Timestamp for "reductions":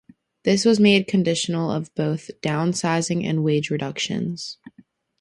3.69-4.57